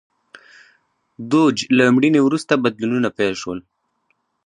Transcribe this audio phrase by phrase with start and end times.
[1.31, 3.59] دوج له مړینې وروسته بدلونونه پیل شول.